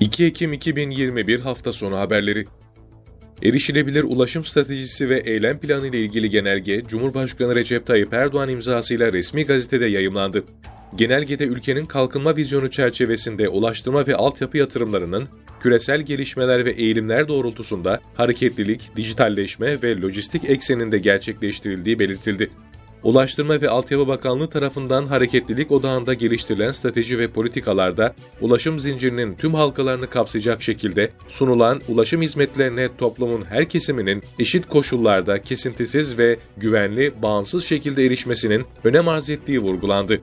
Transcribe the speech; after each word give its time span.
2 0.00 0.24
Ekim 0.24 0.52
2021 0.52 1.40
hafta 1.40 1.72
sonu 1.72 1.98
haberleri. 1.98 2.46
Erişilebilir 3.42 4.04
ulaşım 4.04 4.44
stratejisi 4.44 5.08
ve 5.08 5.18
eylem 5.18 5.58
planı 5.58 5.86
ile 5.86 6.00
ilgili 6.00 6.30
genelge 6.30 6.82
Cumhurbaşkanı 6.88 7.54
Recep 7.54 7.86
Tayyip 7.86 8.12
Erdoğan 8.12 8.48
imzasıyla 8.48 9.12
resmi 9.12 9.44
gazetede 9.44 9.86
yayımlandı. 9.86 10.44
Genelgede 10.96 11.44
ülkenin 11.44 11.86
kalkınma 11.86 12.36
vizyonu 12.36 12.70
çerçevesinde 12.70 13.48
ulaştırma 13.48 14.06
ve 14.06 14.16
altyapı 14.16 14.58
yatırımlarının 14.58 15.28
küresel 15.60 16.00
gelişmeler 16.00 16.64
ve 16.64 16.70
eğilimler 16.70 17.28
doğrultusunda 17.28 18.00
hareketlilik, 18.14 18.90
dijitalleşme 18.96 19.82
ve 19.82 20.00
lojistik 20.00 20.44
ekseninde 20.44 20.98
gerçekleştirildiği 20.98 21.98
belirtildi. 21.98 22.50
Ulaştırma 23.06 23.60
ve 23.60 23.68
Altyapı 23.68 24.08
Bakanlığı 24.08 24.50
tarafından 24.50 25.06
hareketlilik 25.06 25.72
odağında 25.72 26.14
geliştirilen 26.14 26.72
strateji 26.72 27.18
ve 27.18 27.26
politikalarda 27.28 28.14
ulaşım 28.40 28.78
zincirinin 28.78 29.34
tüm 29.34 29.54
halkalarını 29.54 30.10
kapsayacak 30.10 30.62
şekilde 30.62 31.10
sunulan 31.28 31.80
ulaşım 31.88 32.22
hizmetlerine 32.22 32.88
toplumun 32.98 33.44
her 33.44 33.68
kesiminin 33.68 34.22
eşit 34.38 34.66
koşullarda 34.66 35.42
kesintisiz 35.42 36.18
ve 36.18 36.38
güvenli, 36.56 37.22
bağımsız 37.22 37.64
şekilde 37.64 38.04
erişmesinin 38.04 38.64
önem 38.84 39.08
arz 39.08 39.30
ettiği 39.30 39.58
vurgulandı. 39.58 40.20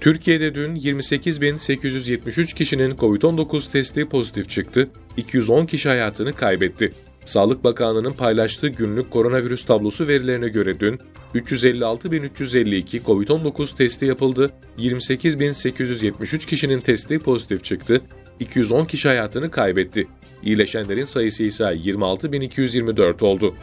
Türkiye'de 0.00 0.54
dün 0.54 0.76
28.873 0.76 2.54
kişinin 2.54 2.90
COVID-19 2.96 3.72
testi 3.72 4.08
pozitif 4.08 4.48
çıktı, 4.48 4.88
210 5.16 5.66
kişi 5.66 5.88
hayatını 5.88 6.32
kaybetti. 6.32 6.92
Sağlık 7.24 7.64
Bakanlığı'nın 7.64 8.12
paylaştığı 8.12 8.68
günlük 8.68 9.10
koronavirüs 9.10 9.64
tablosu 9.64 10.08
verilerine 10.08 10.48
göre 10.48 10.80
dün 10.80 10.98
356.352 11.34 13.02
COVID-19 13.02 13.76
testi 13.76 14.06
yapıldı, 14.06 14.50
28.873 14.78 16.46
kişinin 16.46 16.80
testi 16.80 17.18
pozitif 17.18 17.64
çıktı, 17.64 18.00
210 18.40 18.84
kişi 18.84 19.08
hayatını 19.08 19.50
kaybetti. 19.50 20.08
İyileşenlerin 20.42 21.04
sayısı 21.04 21.42
ise 21.42 21.64
26.224 21.64 23.24
oldu. 23.24 23.54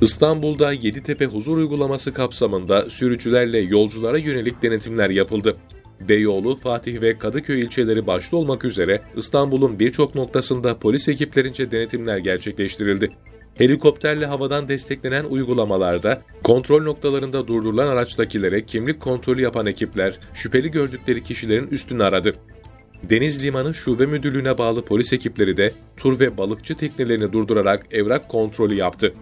İstanbul'da 0.00 0.72
Yeditepe 0.72 1.26
Huzur 1.26 1.56
Uygulaması 1.56 2.14
kapsamında 2.14 2.90
sürücülerle 2.90 3.58
yolculara 3.58 4.18
yönelik 4.18 4.62
denetimler 4.62 5.10
yapıldı. 5.10 5.56
Beyoğlu, 6.00 6.56
Fatih 6.56 7.00
ve 7.00 7.18
Kadıköy 7.18 7.60
ilçeleri 7.62 8.06
başta 8.06 8.36
olmak 8.36 8.64
üzere 8.64 9.00
İstanbul'un 9.16 9.78
birçok 9.78 10.14
noktasında 10.14 10.78
polis 10.78 11.08
ekiplerince 11.08 11.70
denetimler 11.70 12.18
gerçekleştirildi. 12.18 13.10
Helikopterle 13.58 14.26
havadan 14.26 14.68
desteklenen 14.68 15.24
uygulamalarda 15.24 16.22
kontrol 16.42 16.82
noktalarında 16.82 17.46
durdurulan 17.46 17.86
araçtakilere 17.86 18.64
kimlik 18.64 19.00
kontrolü 19.00 19.42
yapan 19.42 19.66
ekipler 19.66 20.18
şüpheli 20.34 20.70
gördükleri 20.70 21.22
kişilerin 21.22 21.66
üstünü 21.66 22.04
aradı. 22.04 22.34
Deniz 23.02 23.44
Limanı 23.44 23.74
Şube 23.74 24.06
Müdürlüğü'ne 24.06 24.58
bağlı 24.58 24.84
polis 24.84 25.12
ekipleri 25.12 25.56
de 25.56 25.72
tur 25.96 26.20
ve 26.20 26.36
balıkçı 26.36 26.74
teknelerini 26.74 27.32
durdurarak 27.32 27.86
evrak 27.90 28.28
kontrolü 28.28 28.74
yaptı. 28.74 29.14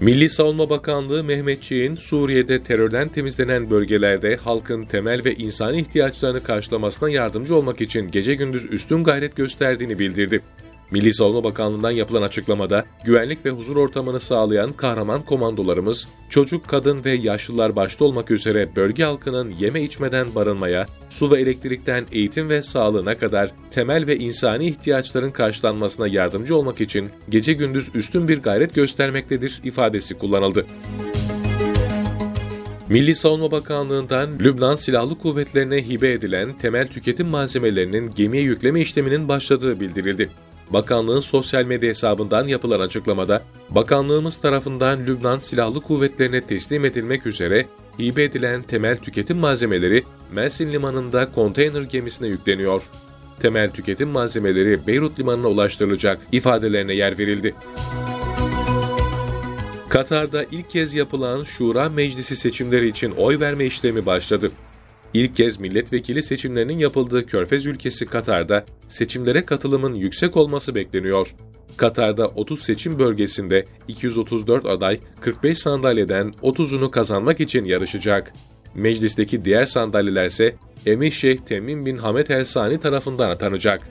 Milli 0.00 0.30
Savunma 0.30 0.70
Bakanlığı 0.70 1.24
Mehmetçiğin 1.24 1.94
Suriye'de 1.96 2.62
terörden 2.62 3.08
temizlenen 3.08 3.70
bölgelerde 3.70 4.36
halkın 4.36 4.84
temel 4.84 5.24
ve 5.24 5.34
insani 5.34 5.80
ihtiyaçlarını 5.80 6.42
karşılamasına 6.42 7.10
yardımcı 7.10 7.56
olmak 7.56 7.80
için 7.80 8.10
gece 8.10 8.34
gündüz 8.34 8.72
üstün 8.72 9.04
gayret 9.04 9.36
gösterdiğini 9.36 9.98
bildirdi. 9.98 10.42
Milli 10.90 11.14
Savunma 11.14 11.44
Bakanlığı'ndan 11.44 11.90
yapılan 11.90 12.22
açıklamada, 12.22 12.84
güvenlik 13.04 13.44
ve 13.44 13.50
huzur 13.50 13.76
ortamını 13.76 14.20
sağlayan 14.20 14.72
kahraman 14.72 15.22
komandolarımız, 15.22 16.08
çocuk, 16.28 16.68
kadın 16.68 17.04
ve 17.04 17.12
yaşlılar 17.12 17.76
başta 17.76 18.04
olmak 18.04 18.30
üzere 18.30 18.76
bölge 18.76 19.04
halkının 19.04 19.50
yeme 19.50 19.82
içmeden 19.82 20.34
barınmaya, 20.34 20.86
su 21.10 21.30
ve 21.30 21.40
elektrikten 21.40 22.06
eğitim 22.12 22.48
ve 22.48 22.62
sağlığına 22.62 23.18
kadar 23.18 23.50
temel 23.70 24.06
ve 24.06 24.16
insani 24.16 24.66
ihtiyaçların 24.66 25.30
karşılanmasına 25.30 26.06
yardımcı 26.08 26.56
olmak 26.56 26.80
için 26.80 27.10
gece 27.28 27.52
gündüz 27.52 27.88
üstün 27.94 28.28
bir 28.28 28.42
gayret 28.42 28.74
göstermektedir 28.74 29.60
ifadesi 29.64 30.14
kullanıldı. 30.14 30.66
Milli 32.88 33.14
Savunma 33.14 33.50
Bakanlığı'ndan 33.50 34.38
Lübnan 34.38 34.76
Silahlı 34.76 35.18
Kuvvetlerine 35.18 35.88
hibe 35.88 36.12
edilen 36.12 36.52
temel 36.52 36.88
tüketim 36.88 37.26
malzemelerinin 37.26 38.12
gemiye 38.14 38.42
yükleme 38.42 38.80
işleminin 38.80 39.28
başladığı 39.28 39.80
bildirildi. 39.80 40.30
Bakanlığın 40.70 41.20
sosyal 41.20 41.64
medya 41.64 41.88
hesabından 41.88 42.46
yapılan 42.46 42.80
açıklamada, 42.80 43.42
bakanlığımız 43.70 44.38
tarafından 44.38 45.06
Lübnan 45.06 45.38
Silahlı 45.38 45.80
Kuvvetlerine 45.80 46.40
teslim 46.40 46.84
edilmek 46.84 47.26
üzere 47.26 47.66
hibe 47.98 48.24
edilen 48.24 48.62
temel 48.62 48.96
tüketim 48.96 49.38
malzemeleri 49.38 50.04
Mersin 50.32 50.72
Limanı'nda 50.72 51.32
konteyner 51.32 51.82
gemisine 51.82 52.28
yükleniyor. 52.28 52.82
Temel 53.40 53.70
tüketim 53.70 54.08
malzemeleri 54.08 54.86
Beyrut 54.86 55.18
Limanı'na 55.18 55.48
ulaştırılacak 55.48 56.18
ifadelerine 56.32 56.94
yer 56.94 57.18
verildi. 57.18 57.54
Katar'da 59.88 60.44
ilk 60.44 60.70
kez 60.70 60.94
yapılan 60.94 61.44
Şura 61.44 61.88
Meclisi 61.88 62.36
seçimleri 62.36 62.88
için 62.88 63.10
oy 63.10 63.40
verme 63.40 63.66
işlemi 63.66 64.06
başladı. 64.06 64.50
İlk 65.14 65.36
kez 65.36 65.60
milletvekili 65.60 66.22
seçimlerinin 66.22 66.78
yapıldığı 66.78 67.26
Körfez 67.26 67.66
ülkesi 67.66 68.06
Katar'da 68.06 68.64
seçimlere 68.88 69.44
katılımın 69.44 69.94
yüksek 69.94 70.36
olması 70.36 70.74
bekleniyor. 70.74 71.34
Katar'da 71.76 72.28
30 72.28 72.62
seçim 72.62 72.98
bölgesinde 72.98 73.64
234 73.88 74.66
aday 74.66 75.00
45 75.20 75.58
sandalyeden 75.58 76.34
30'unu 76.42 76.90
kazanmak 76.90 77.40
için 77.40 77.64
yarışacak. 77.64 78.32
Meclisteki 78.74 79.44
diğer 79.44 79.66
sandalyeler 79.66 80.26
ise 80.26 80.54
Emir 80.86 81.12
Şeyh 81.12 81.38
Temim 81.38 81.86
bin 81.86 81.96
Hamed 81.96 82.28
El 82.28 82.44
Sani 82.44 82.80
tarafından 82.80 83.30
atanacak. 83.30 83.88